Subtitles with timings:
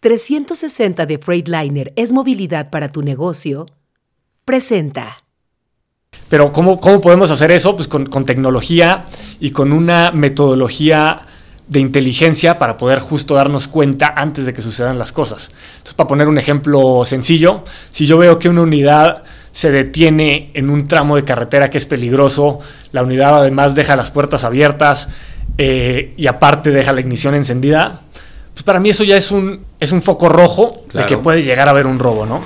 [0.00, 3.66] 360 de Freightliner es movilidad para tu negocio,
[4.46, 5.18] presenta.
[6.30, 7.76] Pero ¿cómo, cómo podemos hacer eso?
[7.76, 9.04] Pues con, tecnología
[9.40, 11.26] y con una metodología
[11.68, 15.50] de inteligencia para poder justo darnos cuenta antes de que sucedan las cosas.
[15.72, 20.70] Entonces, para poner un ejemplo sencillo, si yo veo que una unidad se detiene en
[20.70, 22.60] un tramo de carretera que es peligroso,
[22.92, 25.10] la unidad además deja las puertas abiertas
[25.58, 28.00] eh, y aparte deja la ignición encendida,
[28.52, 31.06] pues para mí eso ya es un, es un foco rojo claro.
[31.06, 32.40] de que puede llegar a haber un robo, ¿no?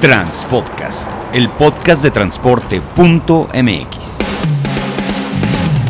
[0.00, 3.96] Transpodcast, el podcast de transporte.mx.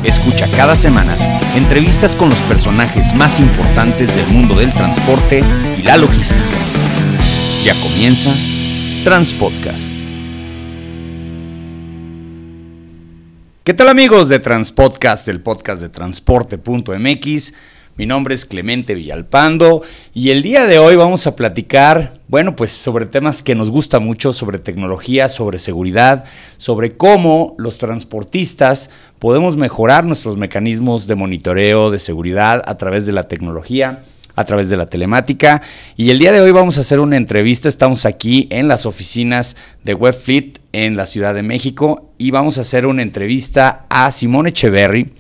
[0.05, 1.17] Escucha cada semana
[1.57, 5.43] entrevistas con los personajes más importantes del mundo del transporte
[5.77, 6.41] y la logística.
[7.65, 8.33] Ya comienza
[9.05, 9.96] Transpodcast.
[13.67, 17.53] ¿Qué tal amigos de Transpodcast, el podcast de transporte.mx?
[17.97, 19.83] Mi nombre es Clemente Villalpando
[20.15, 23.99] y el día de hoy vamos a platicar, bueno, pues sobre temas que nos gusta
[23.99, 26.27] mucho, sobre tecnología, sobre seguridad,
[26.59, 33.11] sobre cómo los transportistas podemos mejorar nuestros mecanismos de monitoreo de seguridad a través de
[33.11, 34.05] la tecnología
[34.37, 35.63] a través de la telemática.
[35.97, 37.69] Y el día de hoy vamos a hacer una entrevista.
[37.69, 42.61] Estamos aquí en las oficinas de Webfleet en la Ciudad de México y vamos a
[42.61, 45.11] hacer una entrevista a Simón Echeverry.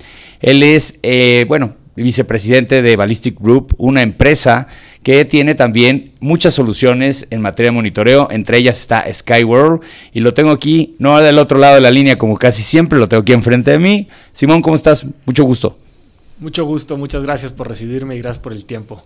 [0.40, 4.68] Él es, eh, bueno, vicepresidente de Ballistic Group, una empresa
[5.02, 9.80] que tiene también muchas soluciones en materia de monitoreo, entre ellas está Skyworld,
[10.12, 13.08] y lo tengo aquí, no del otro lado de la línea como casi siempre, lo
[13.08, 14.08] tengo aquí enfrente de mí.
[14.32, 15.06] Simón, ¿cómo estás?
[15.24, 15.78] Mucho gusto.
[16.38, 19.02] Mucho gusto, muchas gracias por recibirme y gracias por el tiempo.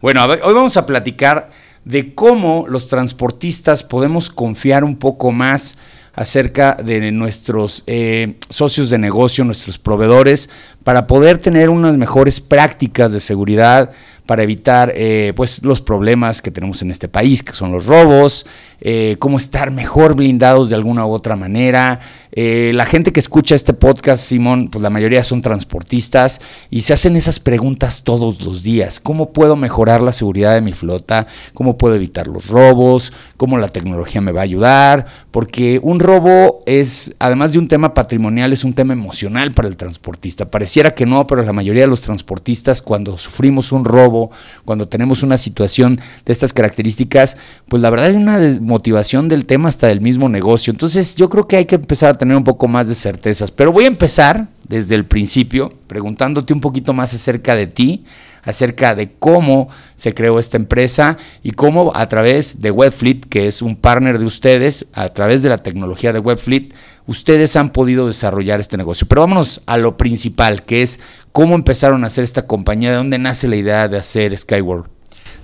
[0.00, 1.50] Bueno, ver, hoy vamos a platicar
[1.84, 5.76] de cómo los transportistas podemos confiar un poco más
[6.14, 10.50] acerca de nuestros eh, socios de negocio, nuestros proveedores,
[10.84, 13.90] para poder tener unas mejores prácticas de seguridad,
[14.26, 18.46] para evitar eh, pues, los problemas que tenemos en este país, que son los robos,
[18.80, 22.00] eh, cómo estar mejor blindados de alguna u otra manera.
[22.32, 26.40] Eh, la gente que escucha este podcast, Simón, pues la mayoría son transportistas
[26.70, 29.00] y se hacen esas preguntas todos los días.
[29.00, 31.26] ¿Cómo puedo mejorar la seguridad de mi flota?
[31.52, 33.12] ¿Cómo puedo evitar los robos?
[33.36, 35.06] ¿Cómo la tecnología me va a ayudar?
[35.30, 39.76] Porque un robo es, además de un tema patrimonial, es un tema emocional para el
[39.76, 40.50] transportista.
[40.50, 44.21] Pareciera que no, pero la mayoría de los transportistas cuando sufrimos un robo,
[44.64, 47.36] cuando tenemos una situación de estas características,
[47.68, 50.70] pues la verdad es una motivación del tema hasta del mismo negocio.
[50.70, 53.50] Entonces yo creo que hay que empezar a tener un poco más de certezas.
[53.50, 58.04] Pero voy a empezar desde el principio preguntándote un poquito más acerca de ti,
[58.42, 63.62] acerca de cómo se creó esta empresa y cómo a través de Webfleet, que es
[63.62, 66.74] un partner de ustedes, a través de la tecnología de Webfleet,
[67.06, 69.06] ustedes han podido desarrollar este negocio.
[69.08, 73.18] Pero vámonos a lo principal, que es cómo empezaron a hacer esta compañía, de dónde
[73.18, 74.86] nace la idea de hacer Skyward.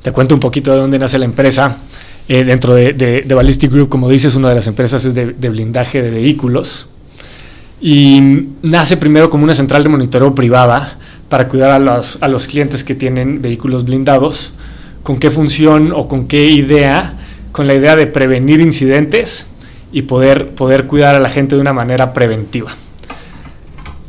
[0.02, 1.76] Te cuento un poquito de dónde nace la empresa.
[2.28, 5.48] Eh, dentro de, de, Ballistic Group, como dices, una de las empresas es de, de,
[5.48, 6.88] blindaje de vehículos.
[7.80, 10.98] Y nace primero como una central de monitoreo privada
[11.28, 14.52] para cuidar a los, a los clientes que tienen vehículos blindados.
[15.02, 17.14] ¿Con qué función o con qué idea?
[17.52, 19.46] Con la idea de prevenir incidentes
[19.92, 22.74] y poder, poder cuidar a la gente de una manera preventiva.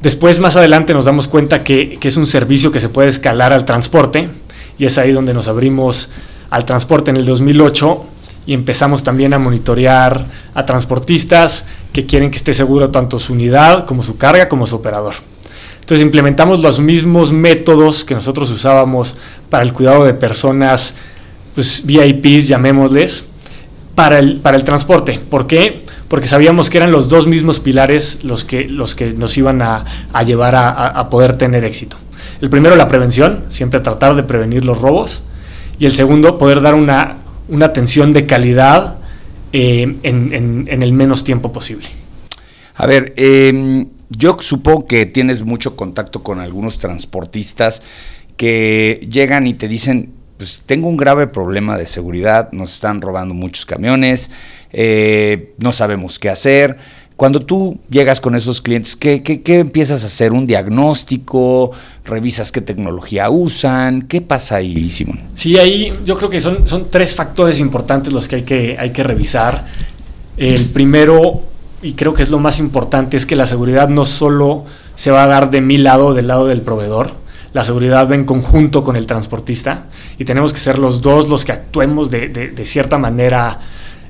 [0.01, 3.51] Después, más adelante, nos damos cuenta que, que es un servicio que se puede escalar
[3.51, 4.29] al transporte
[4.77, 6.09] y es ahí donde nos abrimos
[6.49, 8.05] al transporte en el 2008
[8.45, 13.85] y empezamos también a monitorear a transportistas que quieren que esté seguro tanto su unidad
[13.85, 15.15] como su carga como su operador.
[15.89, 19.15] Entonces implementamos los mismos métodos que nosotros usábamos
[19.49, 20.93] para el cuidado de personas
[21.55, 23.25] pues, VIPs, llamémosles,
[23.95, 25.19] para el, para el transporte.
[25.31, 25.83] ¿Por qué?
[26.07, 29.83] Porque sabíamos que eran los dos mismos pilares los que, los que nos iban a,
[30.13, 31.97] a llevar a, a poder tener éxito.
[32.39, 35.23] El primero, la prevención, siempre tratar de prevenir los robos
[35.79, 37.17] y el segundo, poder dar una,
[37.47, 38.99] una atención de calidad
[39.53, 41.87] eh, en, en, el menos tiempo posible.
[42.75, 47.81] A ver, eh, yo supongo que tienes mucho contacto con algunos transportistas
[48.37, 53.33] que llegan y te dicen, pues tengo un grave problema de seguridad, nos están robando
[53.33, 54.31] muchos camiones,
[54.71, 56.77] eh, no sabemos qué hacer
[57.19, 60.31] cuando tú llegas con esos clientes, ¿qué, ¿qué, qué, empiezas a hacer?
[60.31, 61.71] ¿Un diagnóstico?
[62.05, 64.03] ¿Revisas qué tecnología usan?
[64.03, 65.19] ¿Qué pasa ahí, Simón?
[65.35, 68.91] Sí, ahí yo creo que son, son tres factores importantes los que hay, que hay
[68.91, 69.67] que revisar.
[70.37, 71.41] El primero,
[71.81, 74.65] y creo que es lo más importante, es que la seguridad no solo
[74.95, 77.13] se va a dar de mi lado, del lado del proveedor,
[77.53, 79.85] la seguridad va en conjunto con el transportista
[80.17, 83.59] y tenemos que ser los dos los que actuemos de, de, cierta manera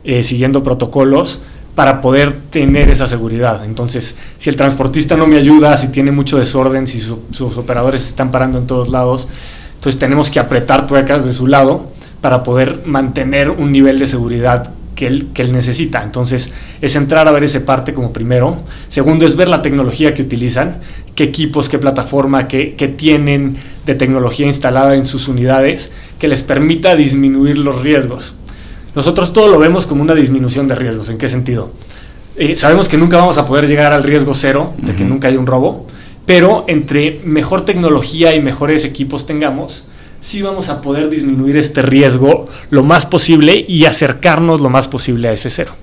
[0.03, 1.39] eh, siguiendo protocolos
[1.73, 3.63] para poder tener esa seguridad.
[3.63, 8.31] Entonces, si el transportista no me ayuda, si tiene mucho desorden, si sus operadores están
[8.31, 9.29] parando en todos lados,
[9.75, 11.87] entonces tenemos que apretar tuercas de su lado
[12.19, 16.03] para poder mantener un nivel de seguridad que él, que él necesita.
[16.03, 16.51] Entonces,
[16.81, 18.57] es entrar a ver esa parte como primero.
[18.89, 20.81] Segundo, es ver la tecnología que utilizan,
[21.15, 23.55] qué equipos, qué plataforma, qué, qué tienen
[23.85, 28.33] de tecnología instalada en sus unidades que les permita disminuir los riesgos.
[28.93, 31.09] Nosotros todo lo vemos como una disminución de riesgos.
[31.09, 31.71] ¿En qué sentido?
[32.35, 35.39] Eh, sabemos que nunca vamos a poder llegar al riesgo cero, de que nunca haya
[35.39, 35.87] un robo,
[36.25, 39.85] pero entre mejor tecnología y mejores equipos tengamos,
[40.19, 45.29] sí vamos a poder disminuir este riesgo lo más posible y acercarnos lo más posible
[45.29, 45.73] a ese cero.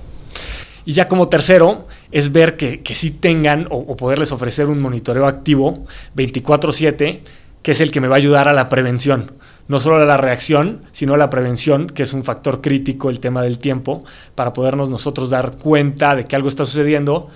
[0.85, 5.27] Y ya como tercero, es ver que, que sí tengan o, poderles ofrecer un monitoreo
[5.27, 5.85] activo
[6.15, 7.19] 24/7,
[7.61, 9.33] que es el que me va a ayudar a la prevención.
[9.67, 13.19] No solo a la reacción, sino a la prevención, que es un factor crítico el
[13.19, 13.99] tema del tiempo,
[14.33, 17.27] para podernos nosotros dar cuenta de que algo está sucediendo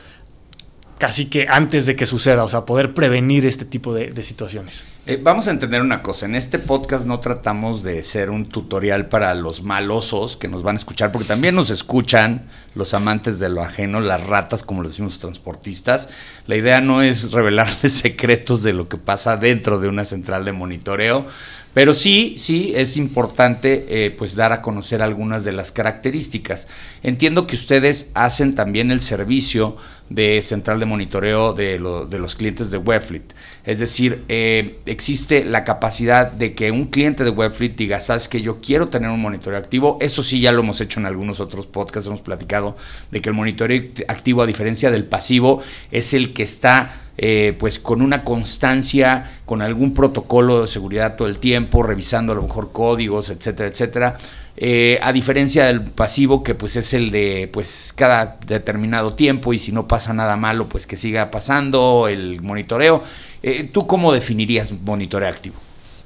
[1.02, 4.86] casi que antes de que suceda, o sea, poder prevenir este tipo de, situaciones.
[5.08, 9.08] Eh, vamos a entender una cosa, en este podcast no tratamos de ser un tutorial
[9.08, 13.50] para los malosos que nos van a escuchar, porque también nos escuchan los amantes de
[13.50, 16.10] lo ajeno, las ratas, como lo decimos los transportistas.
[16.46, 20.52] La idea no es revelarles secretos de lo que pasa dentro de una central de
[20.52, 21.26] monitoreo,
[21.74, 26.68] pero sí, sí es importante eh, pues dar a conocer algunas de las características.
[27.02, 29.78] Entiendo que ustedes hacen también el servicio
[30.14, 31.80] de central de monitoreo de,
[32.10, 33.34] de los clientes de Webfleet.
[33.64, 38.42] Es decir, eh, existe la capacidad de que un cliente de Webfleet diga, sabes que
[38.42, 39.98] yo quiero tener un monitoreo activo.
[40.02, 42.76] Eso sí ya lo hemos hecho en algunos otros podcasts, hemos platicado
[43.10, 45.62] de que el monitoreo activo, a diferencia del pasivo,
[45.92, 51.30] es el que está eh, pues con una constancia, con algún protocolo de seguridad todo
[51.30, 54.18] el tiempo, revisando a lo mejor códigos, etcétera, etcétera.
[54.58, 59.60] Eh, a diferencia del pasivo, que pues es el de pues cada determinado tiempo y
[59.60, 63.04] si no pasa nada malo, pues que siga pasando el monitoreo.
[63.42, 65.56] Eh, ¿Tú cómo definirías monitoreo activo?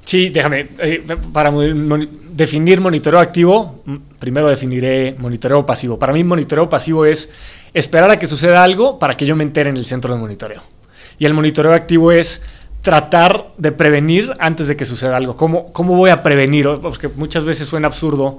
[0.06, 1.04] Sí, déjame, eh,
[1.34, 1.52] para
[2.30, 3.84] definir monitoreo activo,
[4.20, 5.98] primero definiré monitoreo pasivo.
[5.98, 7.32] Para mí monitoreo pasivo es
[7.74, 10.62] esperar a que suceda algo para que yo me entere en el centro de monitoreo.
[11.18, 12.44] Y el monitoreo activo es
[12.86, 15.36] tratar de prevenir antes de que suceda algo.
[15.36, 16.70] ¿Cómo, cómo voy a prevenir?
[16.84, 18.38] Porque muchas veces suena absurdo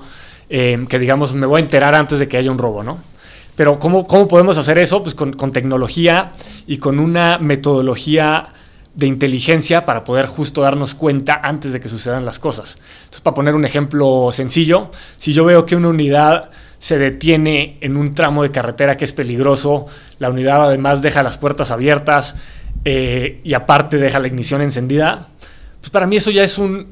[0.48, 2.98] eh, que digamos me voy a enterar antes de que haya un robo, ¿no?
[3.56, 5.02] Pero ¿cómo, cómo podemos hacer eso?
[5.02, 6.30] Pues con, con tecnología
[6.68, 8.52] y con una metodología
[8.94, 12.78] de inteligencia para poder justo darnos cuenta antes de que sucedan las cosas.
[12.98, 17.96] Entonces, para poner un ejemplo sencillo, si yo veo que una unidad se detiene en
[17.96, 19.86] un tramo de carretera que es peligroso,
[20.20, 22.36] la unidad además deja las puertas abiertas
[22.84, 25.28] eh, y aparte deja la ignición encendida,
[25.80, 26.88] pues para mí eso ya es un,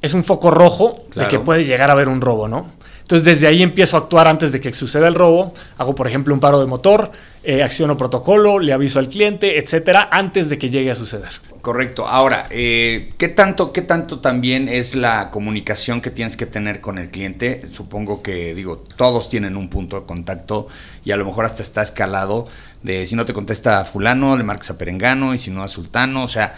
[0.00, 1.28] es un foco rojo claro.
[1.30, 2.78] de que puede llegar a haber un robo, ¿no?
[3.08, 6.34] Entonces desde ahí empiezo a actuar antes de que suceda el robo, hago por ejemplo
[6.34, 7.10] un paro de motor,
[7.42, 11.30] eh, acciono protocolo, le aviso al cliente, etcétera, antes de que llegue a suceder.
[11.62, 12.06] Correcto.
[12.06, 16.98] Ahora, eh, ¿qué tanto, qué tanto también es la comunicación que tienes que tener con
[16.98, 17.66] el cliente?
[17.72, 20.68] Supongo que digo todos tienen un punto de contacto
[21.04, 22.46] y a lo mejor hasta está escalado
[22.82, 25.68] de si no te contesta a fulano le marcas a perengano y si no a
[25.68, 26.54] sultano, o sea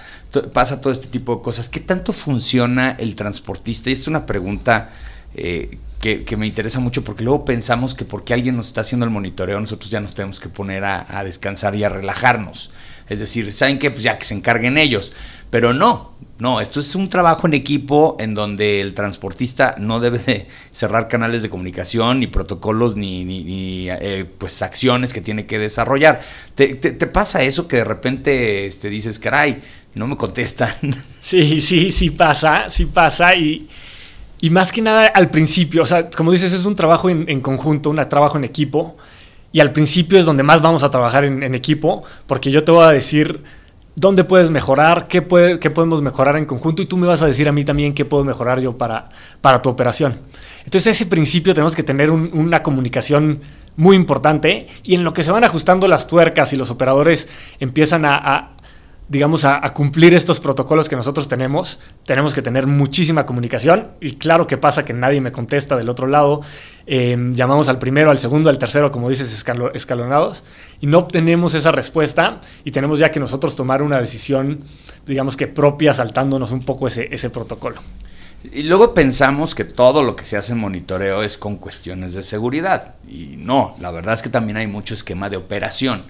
[0.52, 1.68] pasa todo este tipo de cosas.
[1.70, 3.88] ¿Qué tanto funciona el transportista?
[3.88, 4.90] Y es una pregunta
[5.34, 9.10] eh, que, me interesa mucho porque luego pensamos que porque alguien nos está haciendo el
[9.10, 12.70] monitoreo, nosotros ya nos tenemos que poner a descansar y a relajarnos.
[13.10, 13.90] Es decir, ¿saben qué?
[13.90, 15.12] Pues ya que se encarguen ellos.
[15.50, 20.18] Pero no, no, esto es un trabajo en equipo en donde el transportista no debe
[20.18, 26.22] de cerrar canales de comunicación, ni protocolos, ni, eh, pues acciones que tiene que desarrollar.
[26.54, 26.76] ¿Te,
[27.08, 29.60] pasa eso que de repente este, dices, caray,
[29.94, 30.70] no me contestan?
[31.20, 33.68] Sí, sí, sí pasa, sí pasa y...
[34.42, 37.90] Y más que nada al principio, o sea, como dices, es un trabajo en conjunto,
[37.90, 38.96] un trabajo en equipo.
[39.52, 42.84] Y al principio es donde más vamos a trabajar en, equipo, porque yo te voy
[42.84, 43.42] a decir
[43.96, 47.26] dónde puedes mejorar, qué, puede, qué podemos mejorar en conjunto, y tú me vas a
[47.26, 49.08] decir a mí también qué puedo mejorar yo para,
[49.40, 50.14] para tu operación.
[50.64, 53.40] Entonces, ese principio tenemos que tener un, una comunicación
[53.76, 57.28] muy importante, y en lo que se van ajustando las tuercas y los operadores
[57.58, 58.52] empiezan a
[59.10, 64.46] digamos, a, cumplir estos protocolos que nosotros tenemos, tenemos que tener muchísima comunicación y claro
[64.46, 66.42] que pasa que nadie me contesta del otro lado,
[66.86, 70.44] eh, llamamos al primero, al segundo, al tercero, como dices, escalo, escalonados
[70.80, 74.60] y no obtenemos esa respuesta y tenemos ya que nosotros tomar una decisión,
[75.06, 77.80] digamos que propia, saltándonos un poco ese, ese protocolo.
[78.52, 82.22] Y luego pensamos que todo lo que se hace en monitoreo es con cuestiones de
[82.22, 82.94] seguridad.
[83.08, 86.04] Y no, la verdad es que también hay mucho esquema de operación.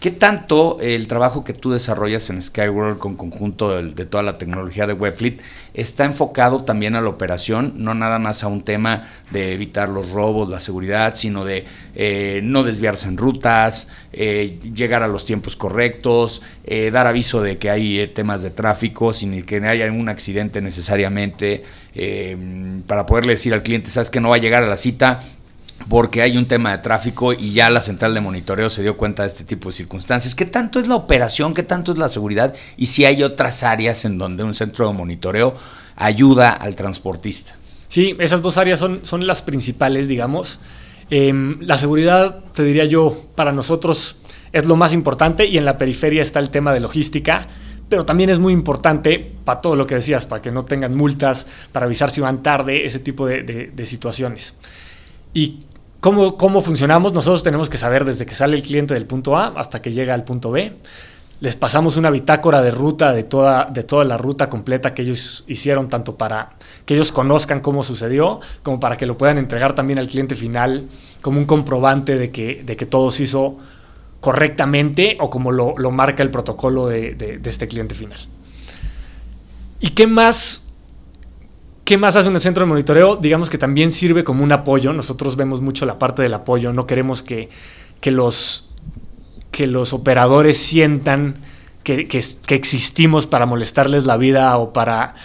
[0.00, 4.86] ¿Qué tanto el trabajo que tú desarrollas en Skyworld con conjunto de, toda la tecnología
[4.86, 5.42] de Webfleet
[5.74, 10.10] está enfocado también a la operación, no nada más a un tema de evitar los
[10.12, 15.54] robos, la seguridad, sino de eh, no desviarse en rutas, eh, llegar a los tiempos
[15.54, 20.62] correctos, eh, dar aviso de que hay temas de tráfico sin que haya un accidente
[20.62, 21.62] necesariamente,
[22.86, 25.20] para poderle decir al cliente, sabes que no va a llegar a la cita,
[25.88, 29.22] porque hay un tema de tráfico y ya la central de monitoreo se dio cuenta
[29.22, 30.34] de este tipo de circunstancias.
[30.34, 31.54] ¿Qué tanto es la operación?
[31.54, 32.54] ¿Qué tanto es la seguridad?
[32.76, 35.54] Y si hay otras áreas en donde un centro de monitoreo
[35.96, 37.56] ayuda al transportista.
[37.88, 40.60] Sí, esas dos áreas son, son las principales, digamos.
[41.10, 44.16] Em, la seguridad, te diría yo, para nosotros
[44.52, 47.48] es lo más importante y en la periferia está el tema de logística,
[47.88, 51.46] pero también es muy importante para todo lo que decías, para que no tengan multas,
[51.72, 54.54] para avisar si van tarde, ese tipo de, de situaciones.
[55.34, 55.64] Y
[56.00, 57.12] ¿Cómo, ¿Cómo funcionamos?
[57.12, 60.14] Nosotros tenemos que saber desde que sale el cliente del punto A hasta que llega
[60.14, 60.72] al punto B.
[61.40, 65.44] Les pasamos una bitácora de ruta de toda, de toda la ruta completa que ellos
[65.46, 66.50] hicieron, tanto para
[66.86, 70.86] que ellos conozcan cómo sucedió, como para que lo puedan entregar también al cliente final
[71.20, 73.58] como un comprobante de que, de que todo se hizo
[74.20, 78.20] correctamente o como lo, lo marca el protocolo de, de, de este cliente final.
[79.80, 80.69] ¿Y qué más
[81.90, 83.16] ¿Qué más hace un centro de monitoreo?
[83.16, 84.92] Digamos que también sirve como un apoyo.
[84.92, 86.72] Nosotros vemos mucho la parte del apoyo.
[86.72, 87.48] No queremos que,
[88.00, 88.70] que los,
[89.50, 91.34] que los operadores sientan
[91.82, 95.16] que, que, que, existimos para molestarles la vida o para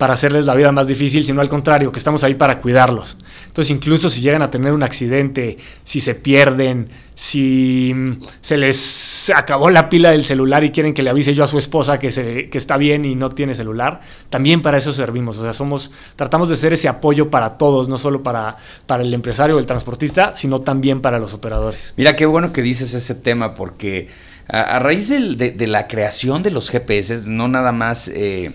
[0.00, 3.18] para hacerles la vida más difícil, sino al contrario, que estamos ahí para cuidarlos.
[3.48, 7.94] Entonces, incluso si llegan a tener un accidente, si se pierden, si
[8.40, 11.58] se les acabó la pila del celular y quieren que le avise yo a su
[11.58, 15.36] esposa que, se, que está bien y no tiene celular, también para eso servimos.
[15.36, 19.12] O sea, somos, tratamos de ser ese apoyo para todos, no solo para, para el
[19.12, 21.92] empresario o el transportista, sino también para los operadores.
[21.98, 24.08] Mira, qué bueno que dices ese tema, porque
[24.48, 28.08] a, raíz de, de, la creación de los GPS, no nada más...
[28.08, 28.50] Eh,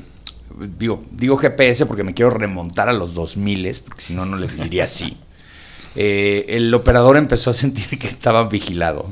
[0.59, 4.47] digo, digo GPS porque me quiero remontar a los 2000, porque si no, no le
[4.47, 5.17] diría así.
[5.97, 9.09] Eh, el operador empezó a sentir que estaba vigilado.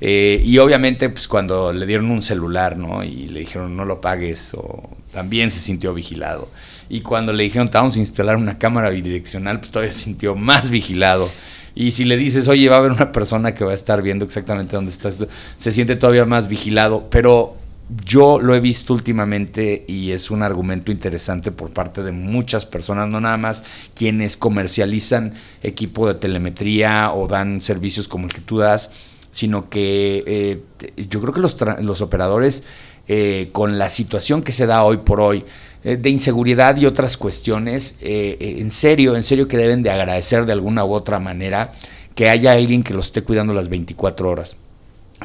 [0.00, 3.04] Eh, y obviamente, pues cuando le dieron un celular, ¿no?
[3.04, 6.50] Y le dijeron no lo pagues, o también se sintió vigilado.
[6.88, 10.34] Y cuando le dijeron te vamos a instalar una cámara bidireccional, pues todavía se sintió
[10.34, 11.30] más vigilado.
[11.74, 14.24] Y si le dices, oye, va a haber una persona que va a estar viendo
[14.24, 15.26] exactamente dónde estás,
[15.56, 17.08] se siente todavía más vigilado.
[17.10, 17.56] Pero
[17.88, 23.08] yo lo he visto últimamente y es un argumento interesante por parte de muchas personas,
[23.08, 23.62] no nada más
[23.94, 28.90] quienes comercializan equipo de telemetría o dan servicios como el que tú das,
[29.30, 30.62] sino que eh,
[31.08, 32.64] yo creo que los, los operadores,
[33.06, 35.44] eh, con la situación que se da hoy por hoy,
[35.82, 40.52] eh, de inseguridad y otras cuestiones, en serio, en serio que deben de agradecer de
[40.52, 41.72] alguna u otra manera
[42.14, 44.56] que haya alguien que los esté cuidando las 24 horas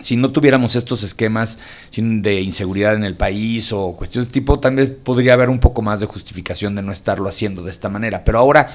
[0.02, 1.58] si no tuviéramos estos esquemas
[1.96, 6.00] de inseguridad en el país o cuestiones de tipo, también podría haber un poco más
[6.00, 8.24] de justificación de no estarlo haciendo de esta manera.
[8.24, 8.70] Pero ahora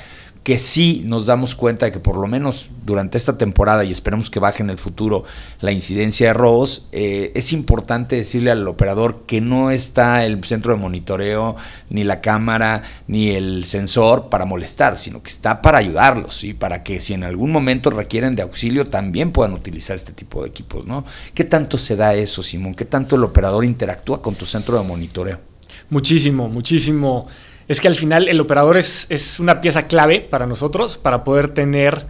[0.45, 4.29] que sí nos damos cuenta de que por lo menos durante esta temporada y esperemos
[4.29, 5.25] que baje en el futuro
[5.63, 10.75] la incidencia de robos, eh, es importante decirle al operador que no está el centro
[10.75, 11.57] de monitoreo,
[11.89, 16.83] ni la cámara, ni el sensor para molestar, sino que está para ayudarlos y para
[16.83, 20.85] que si en algún momento requieren de auxilio también puedan utilizar este tipo de equipos,
[20.85, 21.07] ¿no?
[21.33, 22.75] ¿Qué tanto se da eso, Simón?
[22.75, 25.41] ¿Qué tanto el operador interactúa con tu centro de monitoreo?
[25.89, 27.29] Muchísimo, muchísimo
[27.69, 31.49] es que al final el operador es, es una pieza clave para nosotros para poder
[31.51, 32.07] tener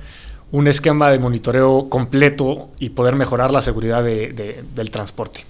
[0.52, 5.44] un esquema de monitoreo completo y poder mejorar la seguridad de, de, del transporte.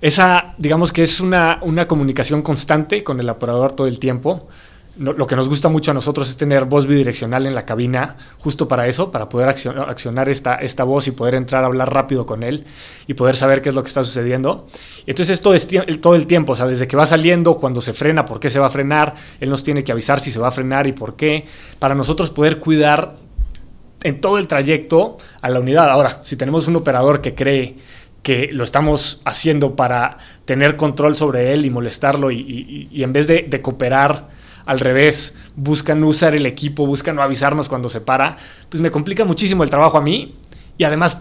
[0.00, 4.48] Esa, digamos que es una, una comunicación constante con el operador todo el tiempo
[4.96, 8.68] lo que nos gusta mucho a nosotros es tener voz bidireccional en la cabina, justo
[8.68, 12.44] para eso, para poder accionar esta, esta voz y poder entrar a hablar rápido con
[12.44, 12.64] él
[13.08, 14.66] y poder saber qué es lo que está sucediendo.
[15.06, 15.68] Entonces esto es
[16.00, 18.60] todo el tiempo, o sea, desde que va saliendo, cuando se frena, por qué se
[18.60, 21.16] va a frenar, él nos tiene que avisar si se va a frenar y por
[21.16, 21.44] qué,
[21.80, 23.16] para nosotros poder cuidar
[24.04, 25.90] en todo el trayecto a la unidad.
[25.90, 27.78] Ahora, si tenemos un operador que cree
[28.22, 33.60] que lo estamos haciendo para tener control sobre él y molestarlo y, en vez de
[33.60, 38.36] cooperar, al revés, buscan usar el equipo, buscan no avisarnos cuando se para,
[38.68, 40.34] pues me complica muchísimo el trabajo a mí
[40.78, 41.18] y además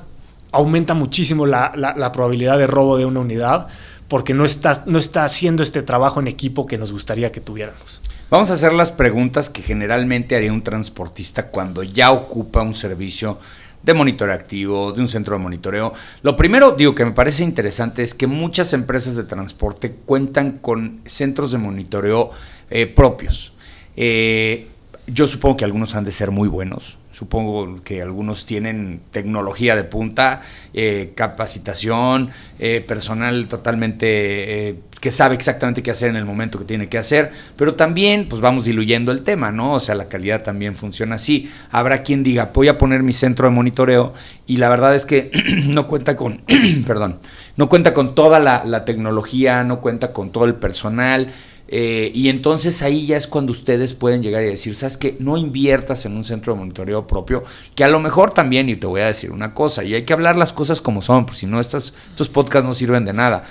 [0.51, 3.67] aumenta muchísimo la, la, la probabilidad de robo de una unidad
[4.07, 8.01] porque no está, no está haciendo este trabajo en equipo que nos gustaría que tuviéramos.
[8.29, 13.39] Vamos a hacer las preguntas que generalmente haría un transportista cuando ya ocupa un servicio
[13.83, 15.93] de monitoreo activo, de un centro de monitoreo.
[16.21, 21.01] Lo primero, digo, que me parece interesante es que muchas empresas de transporte cuentan con
[21.05, 22.31] centros de monitoreo
[22.69, 23.53] eh, propios.
[23.95, 24.67] Eh,
[25.07, 26.98] yo supongo que algunos han de ser muy buenos.
[27.12, 30.41] Supongo que algunos tienen tecnología de punta,
[30.74, 36.65] eh, capacitación, eh, personal totalmente eh, que sabe exactamente qué hacer en el momento que
[36.65, 39.74] tiene que hacer, pero también pues vamos diluyendo el tema, ¿no?
[39.74, 41.51] O sea, la calidad también funciona así.
[41.72, 44.13] Habrá quien diga, voy a poner mi centro de monitoreo
[44.48, 45.29] y la verdad es que
[45.67, 46.41] no cuenta con,
[46.88, 47.19] perdón,
[47.57, 51.33] no cuenta con toda la, la tecnología, no cuenta con todo el personal
[51.75, 55.17] eh, y entonces ahí ya es cuando ustedes pueden llegar y decir, ¿sabes qué?
[55.19, 58.85] No inviertas en un centro de monitoreo propio, que a lo mejor también, y te
[58.85, 61.45] voy a decir una cosa, y hay que hablar las cosas como son, porque si
[61.47, 63.45] no, estas, estos podcasts no sirven de nada.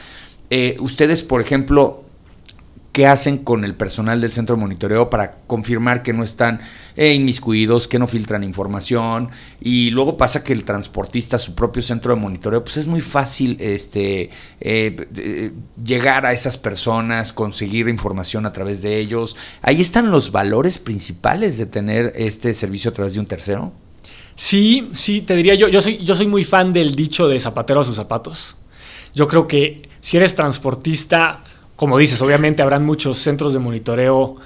[0.50, 2.01] Eh, ustedes, por ejemplo,
[2.92, 6.60] qué hacen con el personal del centro de monitoreo para confirmar que no están
[6.94, 9.30] eh, inmiscuidos, que no filtran información.
[9.60, 13.56] Y luego pasa que el transportista, su propio centro de monitoreo, pues es muy fácil
[13.60, 14.30] este,
[14.60, 19.36] eh, llegar a esas personas, conseguir información a través de ellos.
[19.62, 23.72] Ahí están los valores principales de tener este servicio a través de un tercero.
[24.34, 27.80] Sí, sí, te diría yo, yo soy, yo soy muy fan del dicho de zapatero
[27.80, 28.56] a sus zapatos.
[29.14, 31.42] Yo creo que si eres transportista,
[31.82, 34.36] como dices, obviamente habrán muchos centros de monitoreo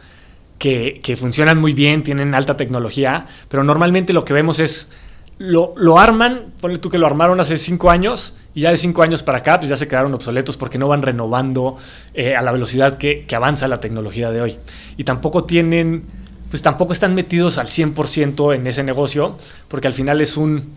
[0.59, 4.91] que, funcionan muy bien, tienen alta tecnología, pero normalmente lo que vemos es,
[5.37, 9.03] lo, lo, arman, ponle tú que lo armaron hace cinco años y ya de cinco
[9.03, 11.77] años para acá, pues ya se quedaron obsoletos porque no van renovando
[12.15, 14.57] eh, a la velocidad que, que, avanza la tecnología de hoy.
[14.97, 16.05] Y tampoco tienen,
[16.49, 19.37] pues tampoco están metidos al 100% en ese negocio,
[19.69, 20.73] porque al final es un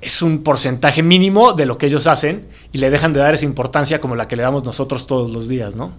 [0.00, 3.44] es un porcentaje mínimo de lo que ellos hacen y le dejan de dar esa
[3.44, 5.92] importancia como la que le damos nosotros todos los días, ¿no?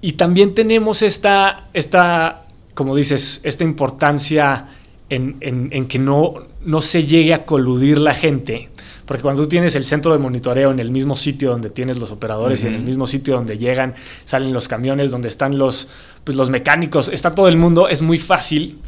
[0.00, 4.66] Y también tenemos esta, esta como dices, esta importancia
[5.08, 6.34] en, que no,
[6.64, 8.68] no se llegue a coludir la gente,
[9.06, 12.10] porque cuando tú tienes el centro de monitoreo en el mismo sitio donde tienes los
[12.10, 15.88] operadores y en el mismo sitio donde llegan, salen los camiones, donde están los,
[16.24, 18.78] pues, los mecánicos, está todo el mundo, es muy fácil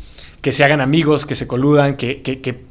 [0.43, 2.65] que se hagan amigos, que se coludan, que, que, que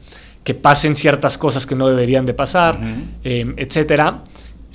[0.48, 2.80] que pasen ciertas cosas que no deberían de pasar,
[3.26, 4.24] eh, etcétera,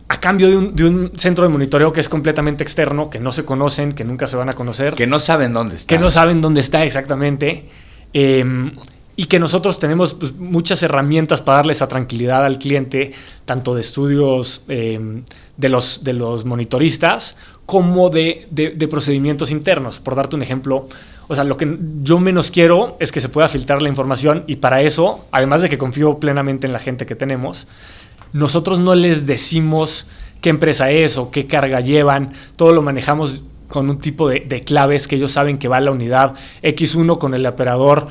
[0.07, 3.95] a cambio de un, centro de monitoreo que es completamente externo, que no se conocen,
[3.95, 4.93] que nunca se van a conocer.
[4.93, 5.89] Que no saben dónde está.
[5.89, 7.71] Que no saben dónde está exactamente.
[8.13, 8.73] Em,
[9.17, 13.13] y que nosotros tenemos pues, muchas herramientas para darle esa tranquilidad al cliente,
[13.47, 15.25] tanto de estudios em,
[15.57, 20.01] de, los, de los monitoristas como de, de, procedimientos internos.
[20.01, 20.89] Por darte un ejemplo,
[21.33, 24.57] o sea, lo que yo menos quiero es que se pueda filtrar la información y
[24.57, 27.67] para eso, además de que confío plenamente en la gente que tenemos,
[28.35, 30.09] nosotros no les decimos
[30.43, 35.09] qué empresa es o qué carga llevan, todo lo manejamos con un tipo de, claves
[35.09, 38.09] que ellos saben que va a la unidad X1 con el operador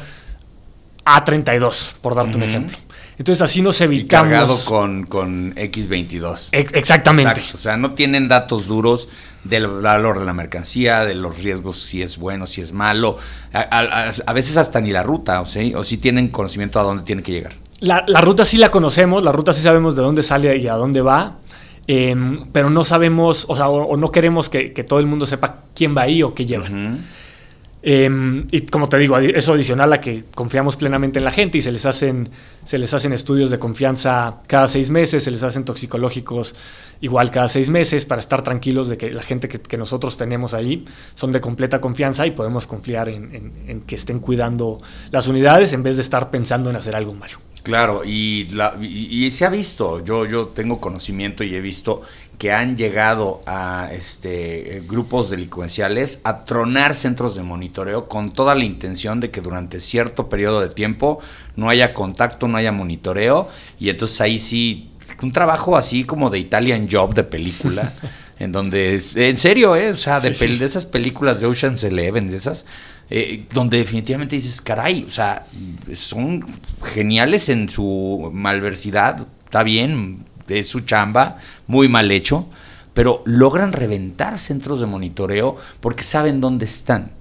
[1.06, 2.76] A32, por darte un ejemplo.
[3.22, 4.28] Entonces así nos evitamos.
[4.28, 6.48] Y cargado con, con X22.
[6.54, 7.44] exactamente.
[7.54, 9.10] O sea, no tienen datos duros
[9.44, 13.20] del valor de la mercancía, de los riesgos, si es bueno, si es malo,
[13.54, 17.32] a, veces hasta ni la ruta, o, o si tienen conocimiento a dónde tiene que
[17.32, 17.54] llegar.
[17.80, 21.02] La, ruta sí la conocemos, la ruta sí sabemos de dónde sale y a dónde
[21.02, 21.38] va,
[21.86, 25.96] em, pero no sabemos, o sea, o, no queremos que, todo el mundo sepa quién
[25.96, 26.68] va ahí o qué lleva.
[27.84, 31.62] Em, y como te digo, eso adicional a que confiamos plenamente en la gente y
[31.62, 32.30] se les hacen,
[32.64, 36.54] se les hacen estudios de confianza cada seis meses, se les hacen toxicológicos
[37.02, 40.86] igual cada seis meses para estar tranquilos de que la gente que, nosotros tenemos ahí
[41.16, 44.78] son de completa confianza y podemos confiar en, que estén cuidando
[45.10, 47.40] las unidades en vez de estar pensando en hacer algo malo.
[47.64, 48.48] Claro, y,
[48.82, 52.02] y, se ha visto, yo, yo tengo conocimiento y he visto
[52.40, 58.66] que han llegado a este, grupos delincuenciales a tronar centros de monitoreo con toda la
[58.66, 61.20] intención de que durante cierto periodo de tiempo
[61.56, 63.48] no haya contacto, no haya monitoreo,
[63.80, 64.90] y entonces ahí sí,
[65.22, 67.94] un trabajo así como de Italian Job de película.
[68.40, 69.92] en donde, en serio, ¿eh?
[69.92, 72.66] o sea, de, de esas películas de Ocean's Eleven, de esas,
[73.14, 75.46] eh, donde definitivamente dices, caray, o sea,
[75.94, 76.46] son
[76.82, 82.48] geniales en su malversidad, está bien, es su chamba, muy mal hecho,
[82.94, 87.12] pero logran reventar centros de monitoreo porque saben dónde están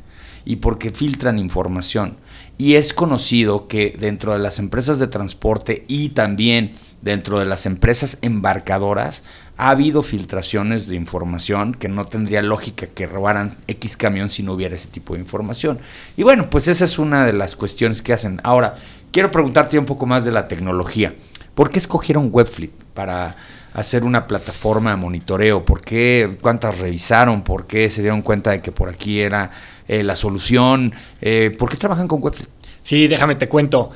[0.44, 2.16] y porque filtran información.
[2.57, 7.66] Y es conocido que dentro de las empresas de transporte y también dentro de las
[7.66, 9.24] empresas embarcadoras
[9.61, 14.55] ha habido filtraciones de información que no tendría lógica que robaran X camión si no
[14.55, 15.79] hubiera ese tipo de información.
[16.16, 18.40] Y bueno, pues esa es una de las cuestiones que hacen.
[18.42, 18.77] Ahora,
[19.12, 21.14] quiero preguntarte un poco más de la tecnología.
[21.55, 23.37] ¿Por qué escogieron Webfleet para
[23.75, 25.62] hacer una plataforma de monitoreo?
[25.62, 26.38] ¿Por qué?
[26.40, 27.42] ¿Cuántas revisaron?
[27.42, 29.51] ¿Por qué se dieron cuenta de que por aquí era
[29.87, 30.94] eh, la solución?
[31.20, 32.49] Eh, ¿Por qué trabajan con Webfleet?
[32.83, 33.90] Sí, déjame te cuento.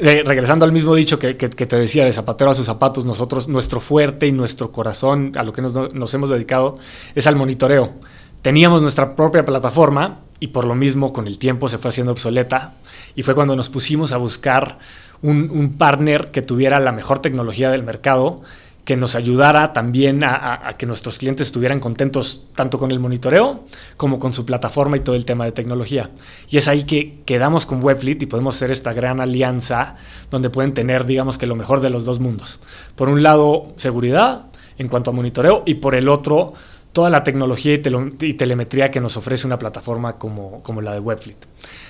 [0.00, 3.80] Eh, regresando al mismo dicho que, te decía de zapatero a sus zapatos, nosotros, nuestro
[3.80, 6.76] fuerte y nuestro corazón, a lo que nos, hemos dedicado,
[7.14, 7.94] es al monitoreo.
[8.42, 12.74] Teníamos nuestra propia plataforma, y por lo mismo con el tiempo se fue haciendo obsoleta
[13.16, 14.78] y fue cuando nos pusimos a buscar
[15.20, 18.42] un, un partner que tuviera la mejor tecnología del mercado
[18.88, 23.64] que nos ayudara también a, que nuestros clientes estuvieran contentos tanto con el monitoreo
[23.98, 26.10] como con su plataforma y todo el tema de tecnología.
[26.48, 29.96] Y es ahí que quedamos con Webfleet y podemos hacer esta gran alianza
[30.30, 32.60] donde pueden tener, digamos que lo mejor de los dos mundos.
[32.96, 34.46] Por un lado, seguridad
[34.78, 36.54] en cuanto a monitoreo y por el otro,
[36.94, 41.46] toda la tecnología y, telemetría que nos ofrece una plataforma como, como la de Webfleet.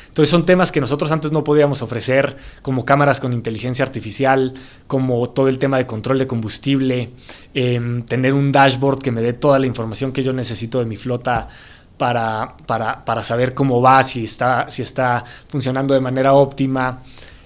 [0.09, 4.55] Entonces son temas que nosotros antes no podíamos ofrecer, como cámaras con inteligencia artificial,
[4.87, 7.11] como todo el tema de control de combustible,
[7.55, 10.97] em, tener un dashboard que me dé toda la información que yo necesito de mi
[10.97, 11.49] flota
[11.97, 17.03] para, para, saber cómo va, si está, si está funcionando de manera óptima,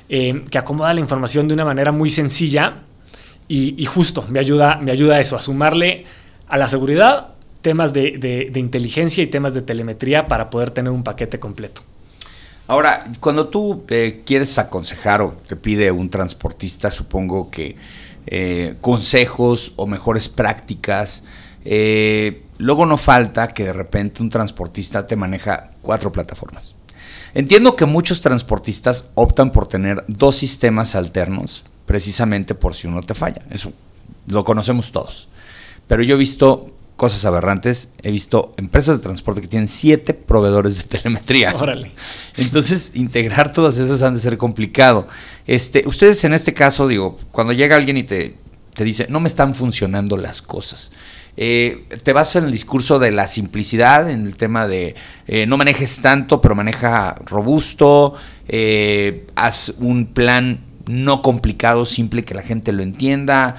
[0.09, 2.83] em, que acomoda la información de una manera muy sencilla
[3.48, 6.07] y, justo me ayuda, me ayuda a eso, a sumarle
[6.48, 11.38] a la seguridad temas de inteligencia y temas de telemetría para poder tener un paquete
[11.38, 11.83] completo.
[12.73, 17.77] Ahora, cuando tú eh, quieres aconsejar o te pide un transportista, supongo que
[18.27, 21.23] eh, consejos o mejores prácticas,
[21.67, 26.75] eh, luego no falta que de repente un transportista te maneja cuatro plataformas.
[27.35, 33.13] Entiendo que muchos transportistas optan por tener dos sistemas alternos, precisamente por si uno te
[33.13, 33.43] falla.
[33.51, 33.75] Eso
[34.29, 35.29] lo conocemos todos.
[35.89, 36.72] Pero yo he visto
[37.03, 37.88] cosas aberrantes.
[38.05, 41.53] He visto empresas de transporte que tienen siete proveedores de telemetría.
[41.53, 41.91] Órale.
[42.37, 45.09] Entonces, integrar todas esas han de ser complicado.
[45.49, 48.37] Este, ustedes en este caso, digo, cuando llega alguien y te,
[48.73, 50.93] te dice, no me están funcionando las cosas.
[51.37, 54.95] Eh, te vas en el discurso de la simplicidad, en el tema de
[55.27, 58.15] eh, no manejes tanto, pero maneja robusto,
[58.47, 63.57] eh, haz un plan no complicado, simple, que la gente lo entienda.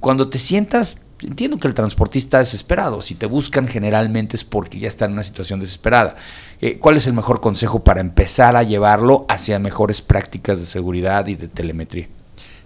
[0.00, 3.02] cuando te sientas entiendo que el transportista es desesperado.
[3.02, 6.16] Si te buscan generalmente es porque ya está en una situación desesperada.
[6.60, 11.26] Eh, ¿Cuál es el mejor consejo para empezar a llevarlo hacia mejores prácticas de seguridad
[11.26, 12.08] y de telemetría?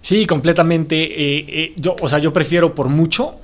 [0.01, 0.97] Sí, completamente.
[1.03, 3.37] Eh, eh, yo, o sea, yo prefiero por mucho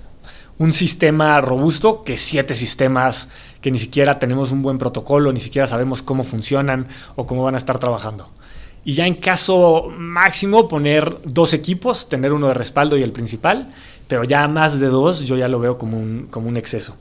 [0.59, 3.29] un sistema robusto que siete sistemas
[3.63, 7.55] que ni siquiera tenemos un buen protocolo, ni siquiera sabemos cómo funcionan o cómo van
[7.55, 8.29] a estar trabajando.
[8.85, 13.73] Y ya en caso máximo poner dos equipos, tener uno de respaldo y el principal,
[14.11, 16.97] pero ya más de dos yo ya lo veo como un, como un exceso.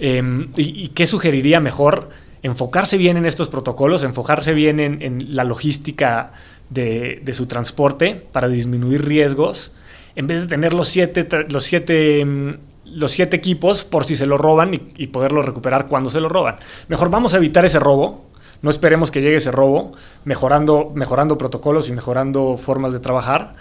[0.00, 2.08] Em, y, qué sugeriría mejor?
[2.42, 6.32] Enfocarse bien en estos protocolos, enfocarse bien en, la logística
[6.68, 9.76] de, su transporte para disminuir riesgos,
[10.16, 14.26] en vez de tener los siete, los siete, em, los siete equipos por si se
[14.26, 16.56] lo roban y, y poderlo recuperar cuando se lo roban.
[16.88, 18.26] Mejor vamos a evitar ese robo,
[18.62, 19.92] no esperemos que llegue ese robo,
[20.24, 23.54] mejorando, mejorando protocolos y mejorando formas de trabajar.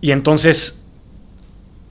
[0.00, 0.84] Y entonces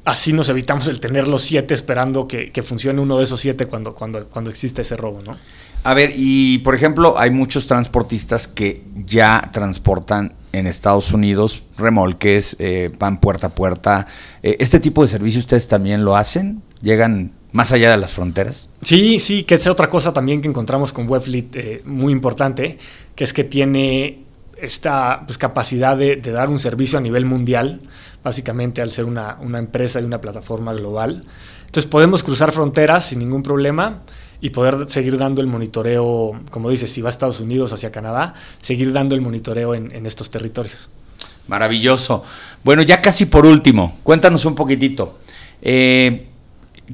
[0.07, 3.93] así nos evitamos el tener los siete esperando que, funcione uno de esos siete cuando,
[3.93, 5.37] cuando, cuando existe ese robo, ¿no?
[5.83, 12.55] A ver, y por ejemplo, hay muchos transportistas que ya transportan en Estados Unidos remolques,
[12.59, 14.07] eh, van puerta a puerta.
[14.43, 16.61] Eh, ¿Este tipo de servicio ustedes también lo hacen?
[16.81, 18.69] ¿Llegan más allá de las fronteras?
[18.81, 22.77] Sí, sí, que es otra cosa también que encontramos con Webfleet eh, muy importante,
[23.13, 24.23] que es que tiene
[24.61, 27.81] esta pues, capacidad de, dar un servicio a nivel mundial,
[28.23, 31.23] básicamente al ser una, empresa y una plataforma global.
[31.65, 33.99] Entonces podemos cruzar fronteras sin ningún problema
[34.39, 38.33] y poder seguir dando el monitoreo, como dices, si va a Estados Unidos hacia Canadá,
[38.61, 40.89] seguir dando el monitoreo en, estos territorios.
[41.47, 42.23] Maravilloso.
[42.63, 45.19] Bueno, ya casi por último, cuéntanos un poquitito.
[45.61, 46.27] Eh,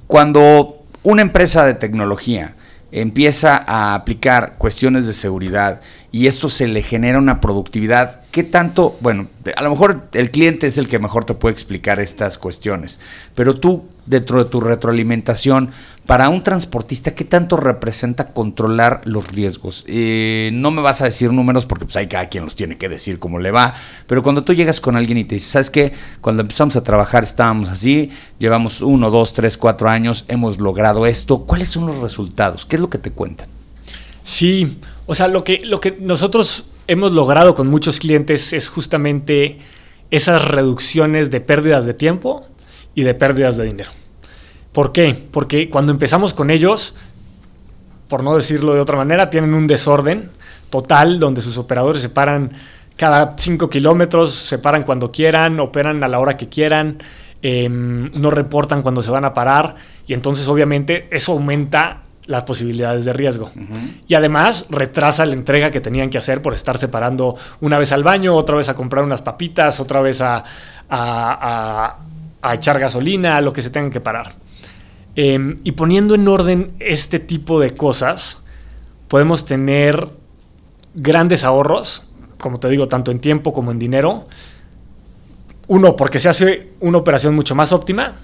[0.07, 2.55] cuando una empresa de tecnología
[2.93, 8.21] empieza a aplicar cuestiones de seguridad y esto se le genera una productividad.
[8.29, 8.95] ¿Qué tanto?
[9.01, 12.99] Bueno, a lo mejor el cliente es el que mejor te puede explicar estas cuestiones,
[13.33, 15.71] pero tú, dentro de tu retroalimentación,
[16.05, 19.85] para un transportista, ¿qué tanto representa controlar los riesgos?
[19.87, 22.89] Eh, no me vas a decir números porque pues hay cada quien los tiene que
[22.89, 23.73] decir cómo le va,
[24.05, 25.93] pero cuando tú llegas con alguien y te dices, ¿sabes qué?
[26.19, 31.45] Cuando empezamos a trabajar estábamos así, llevamos uno, dos, tres, cuatro años, hemos logrado esto,
[31.45, 32.65] ¿cuáles son los resultados?
[32.65, 33.47] ¿Qué es lo que te cuentan?
[34.23, 39.59] Sí, o sea, lo que, lo que nosotros hemos logrado con muchos clientes es justamente
[40.11, 42.45] esas reducciones de pérdidas de tiempo
[42.93, 43.91] y de pérdidas de dinero.
[44.73, 45.15] ¿Por qué?
[45.31, 46.95] Porque cuando empezamos con ellos,
[48.07, 50.31] por no decirlo de otra manera, tienen un desorden
[50.69, 52.51] total donde sus operadores se paran
[52.97, 56.97] cada 5 kilómetros, se paran cuando quieran, operan a la hora que quieran,
[57.41, 59.75] em, no reportan cuando se van a parar
[60.07, 63.51] y entonces obviamente eso aumenta las posibilidades de riesgo.
[64.07, 68.03] Y además retrasa la entrega que tenían que hacer por estar separando una vez al
[68.03, 70.43] baño, otra vez a comprar unas papitas, otra vez a,
[70.89, 71.97] a,
[72.53, 74.33] echar gasolina, lo que se tengan que parar.
[75.15, 78.39] Em, y poniendo en orden este tipo de cosas,
[79.07, 80.09] podemos tener
[80.95, 84.27] grandes ahorros, como te digo, tanto en tiempo como en dinero.
[85.67, 88.15] Uno, porque se hace una operación mucho más óptima.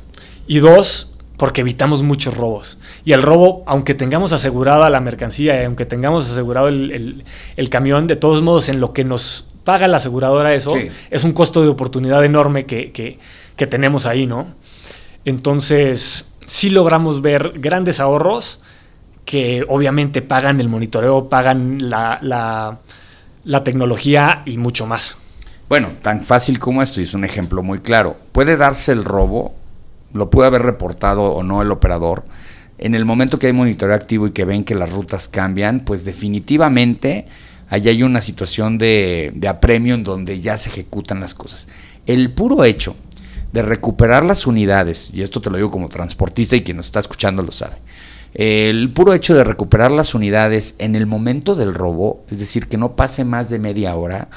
[0.48, 2.78] Y dos, porque evitamos muchos robos.
[3.06, 7.24] Y el robo, aunque tengamos asegurada la mercancía y aunque tengamos asegurado el,
[7.70, 10.74] camión, de todos modos, en lo que nos paga la aseguradora eso,
[11.10, 14.48] es un costo de oportunidad enorme que, que, tenemos ahí, ¿no?
[15.24, 18.62] Entonces, sí logramos ver grandes ahorros
[19.26, 22.80] que obviamente pagan el monitoreo, pagan la, la,
[23.44, 25.18] la tecnología y mucho más.
[25.68, 28.18] Bueno, tan fácil como esto, y es un ejemplo muy claro.
[28.32, 29.54] Puede darse el robo
[30.14, 32.26] lo puede haber reportado o no el operador.
[32.78, 36.06] En el momento que hay monitoreo activo y que ven que las rutas cambian, pues
[36.06, 37.28] definitivamente
[37.70, 41.68] allá hay una situación de, apremio en donde ya se ejecutan las cosas.
[42.06, 42.96] El puro hecho
[43.52, 47.00] de recuperar las unidades, y esto te lo digo como transportista y quien nos está
[47.00, 47.78] escuchando lo sabe,
[48.34, 52.78] el puro hecho de recuperar las unidades en el momento del robo, es decir, que
[52.78, 54.30] no pase más de media hora,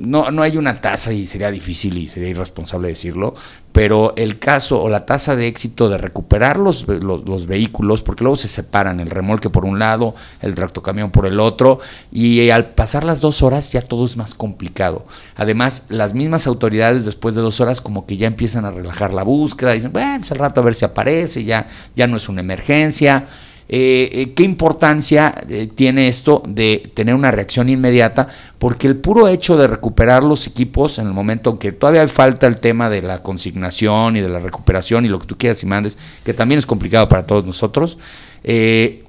[0.00, 3.34] no, no hay una tasa y sería difícil y sería irresponsable decirlo,
[3.72, 8.36] pero el caso o la tasa de éxito de recuperar los, los, vehículos, porque luego
[8.36, 11.78] se separan el remolque por un lado, el tractocamión por el otro,
[12.10, 15.06] y al pasar las dos horas ya todo es más complicado.
[15.36, 19.22] Además, las mismas autoridades después de dos horas como que ya empiezan a relajar la
[19.22, 22.40] búsqueda, dicen, bueno, pues al rato a ver si aparece, ya, ya no es una
[22.40, 23.26] emergencia.
[23.72, 28.26] Eh, eh, ¿Qué importancia eh, tiene esto de tener una reacción inmediata?
[28.58, 32.48] Porque el puro hecho de recuperar los equipos en el momento en que todavía falta
[32.48, 35.66] el tema de la consignación y de la recuperación y lo que tú quieras y
[35.66, 37.96] mandes, que también es complicado para todos nosotros,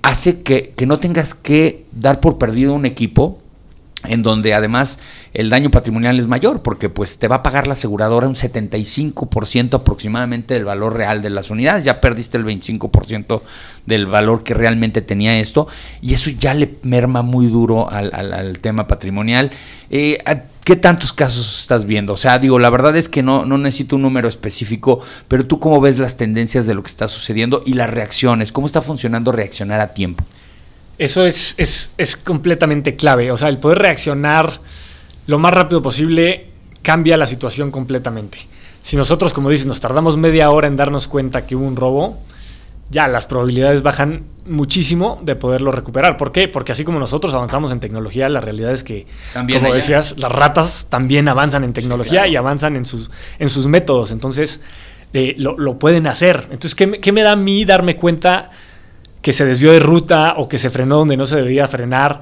[0.03, 3.39] hace que, que no tengas que dar por perdido un equipo
[4.07, 4.99] en donde además
[5.33, 9.75] el daño patrimonial es mayor, porque pues te va a pagar la aseguradora un 75%
[9.75, 13.41] aproximadamente del valor real de las unidades, ya perdiste el 25%
[13.85, 15.67] del valor que realmente tenía esto,
[16.01, 19.51] y eso ya le merma muy duro al, tema patrimonial.
[19.89, 20.17] Eh,
[20.63, 22.13] ¿Qué tantos casos estás viendo?
[22.13, 25.59] O sea, digo, la verdad es que no, no necesito un número específico, pero tú
[25.59, 29.31] cómo ves las tendencias de lo que está sucediendo y las reacciones, cómo está funcionando
[29.31, 30.23] reaccionar a tiempo.
[30.97, 33.31] Eso es, es, completamente clave.
[33.31, 34.59] O sea, el poder reaccionar
[35.27, 36.47] lo más rápido posible
[36.81, 38.39] cambia la situación completamente.
[38.81, 42.19] Si nosotros, como dices, nos tardamos media hora en darnos cuenta que hubo un robo,
[42.91, 46.17] ya las probabilidades bajan muchísimo de poderlo recuperar.
[46.17, 46.47] ¿Por qué?
[46.47, 50.87] Porque así como nosotros avanzamos en tecnología, la realidad es que, como decías, las ratas
[50.89, 54.11] también avanzan en tecnología y avanzan en sus, en sus métodos.
[54.11, 54.59] Entonces,
[55.13, 56.47] eh, lo, pueden hacer.
[56.51, 58.49] Entonces, ¿qué, ¿qué me da a mí darme cuenta?
[59.21, 62.21] Que se desvió de ruta o que se frenó donde no se debía frenar.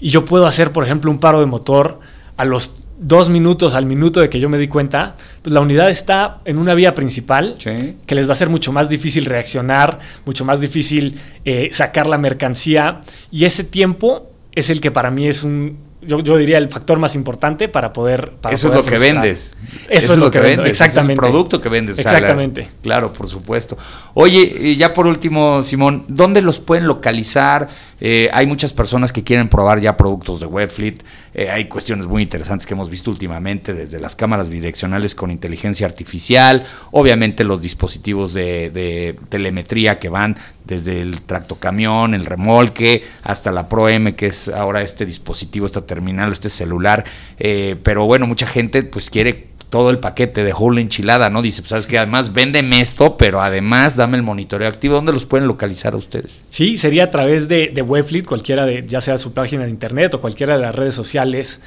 [0.00, 2.00] Y yo puedo hacer, por ejemplo, un paro de motor
[2.36, 5.90] a los dos minutos, al minuto de que yo me di cuenta, pues la unidad
[5.90, 10.44] está en una vía principal que les va a ser mucho más difícil reaccionar, mucho
[10.44, 13.00] más difícil eh, sacar la mercancía.
[13.30, 16.98] Y ese tiempo es el que para mí es un, yo, yo, diría el factor
[16.98, 18.32] más importante para poder...
[18.50, 19.56] Eso es lo que vendes.
[19.88, 20.68] Eso, es lo que, vendes.
[20.68, 21.12] Exactamente.
[21.12, 21.98] Es el producto que vendes.
[21.98, 22.68] Exactamente.
[22.82, 23.76] claro, por supuesto.
[24.14, 27.68] Oye, ya por último, Simón, ¿dónde los pueden localizar?
[28.00, 31.02] Eh, hay muchas personas que quieren probar ya productos de Webfleet.
[31.34, 35.86] Eh, hay cuestiones muy interesantes que hemos visto últimamente, desde las cámaras bidireccionales con inteligencia
[35.86, 40.36] artificial, obviamente los dispositivos de, de telemetría que van
[40.70, 45.84] desde el tractocamión, el remolque, hasta la Pro M, que es ahora este dispositivo, esta
[45.84, 47.04] terminal, este celular.
[47.40, 51.42] Eh, pero bueno, mucha gente pues quiere todo el paquete de whole enchilada, ¿no?
[51.42, 54.94] Dice, pues sabes que además véndeme esto, pero además dame el monitoreo activo.
[54.94, 56.40] ¿Dónde los pueden localizar a ustedes?
[56.48, 60.20] Sí, sería a través de, de cualquiera de, ya sea su página de internet o
[60.20, 61.62] cualquiera de las redes sociales,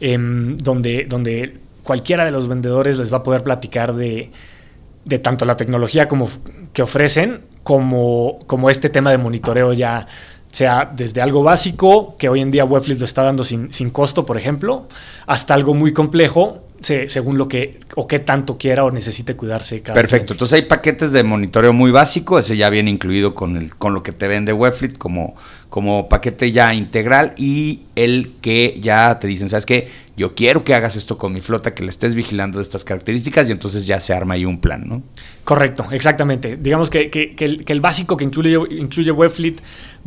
[0.00, 4.30] em, donde, donde cualquiera de los vendedores les va a poder platicar de,
[5.06, 6.28] de tanto la tecnología como
[6.72, 10.06] que ofrecen, como, como este tema de monitoreo ya
[10.52, 14.26] sea desde algo básico, que hoy en día Webfleet lo está dando sin, sin costo,
[14.26, 14.88] por ejemplo,
[15.26, 19.82] hasta algo muy complejo, según lo que o qué tanto quiera o necesite cuidarse.
[19.82, 23.74] Cada Perfecto, entonces hay paquetes de monitoreo muy básico, ese ya viene incluido con, el,
[23.74, 25.34] con lo que te vende Webfleet como,
[25.68, 30.06] como paquete ya integral y el que ya te dicen, ¿sabes qué?
[30.16, 33.48] Yo quiero que hagas esto con mi flota, que le estés vigilando de estas características
[33.48, 35.02] y entonces ya se arma ahí un plan, ¿no?
[35.44, 36.56] Correcto, exactamente.
[36.56, 39.56] Digamos que, que, el, que el, básico que incluye, incluye Webfleet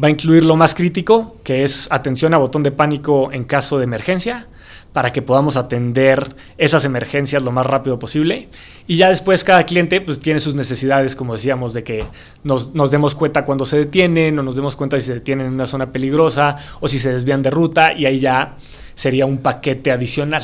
[0.04, 3.78] va a incluir lo más crítico, que es atención a botón de pánico en caso
[3.78, 4.48] de emergencia
[4.94, 8.50] para que podamos atender esas emergencias lo más rápido posible.
[8.88, 12.06] Y ya después cada cliente pues, tiene sus necesidades, como decíamos, de que
[12.44, 15.54] nos, nos, demos cuenta cuando se detienen o nos demos cuenta si se detienen en
[15.54, 18.56] una zona peligrosa o si se desvían de ruta y ahí ya
[18.96, 20.44] sería un paquete adicional.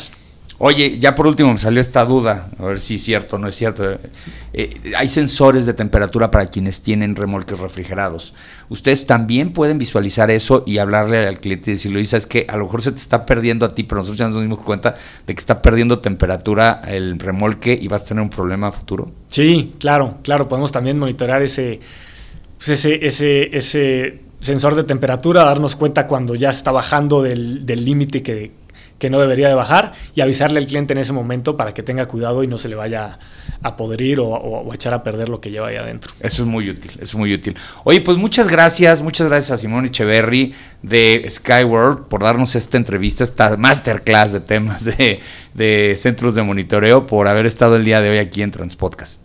[0.57, 3.49] Oye, ya por último me salió esta duda, a ver si es cierto o no
[3.49, 3.97] es cierto.
[4.53, 8.33] Eh, hay sensores de temperatura para quienes tienen remolques refrigerados.
[8.69, 12.55] Ustedes también pueden visualizar eso y hablarle al cliente y decirle, oye, es que a
[12.55, 14.95] lo mejor se te está perdiendo a ti, pero nosotros ya nos dimos cuenta
[15.27, 19.11] de que está perdiendo temperatura el remolque y vas a tener un problema futuro.
[19.27, 21.81] Sí, claro, claro, podemos también monitorear ese,
[22.57, 28.23] pues ese, ese, ese sensor de temperatura, darnos cuenta cuando ya está bajando del límite
[28.23, 28.64] que
[28.99, 32.05] que no debería de bajar y avisarle al cliente en ese momento para que tenga
[32.05, 33.19] cuidado y no se le vaya
[33.61, 36.13] a podrir o, a echar a perder lo que lleva ahí adentro.
[36.19, 37.55] Eso es muy útil, es muy útil.
[37.83, 43.23] Oye, pues muchas gracias, muchas gracias a Simón Echeverry de Skyworld por darnos esta entrevista,
[43.23, 45.19] esta masterclass de temas de,
[45.53, 49.24] de centros de monitoreo, por haber estado el día de hoy aquí en Transpodcast.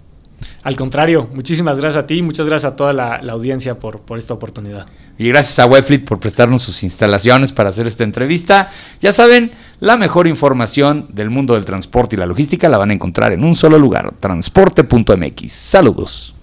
[0.62, 4.18] Al contrario, muchísimas gracias a ti y muchas gracias a toda la, audiencia por, por,
[4.18, 4.86] esta oportunidad.
[5.16, 8.70] Y gracias a Webfleet por prestarnos sus instalaciones para hacer esta entrevista.
[9.00, 12.94] Ya saben, la mejor información del mundo del transporte y la logística la van a
[12.94, 15.50] encontrar en un solo lugar, transporte.mx.
[15.50, 16.34] Saludos.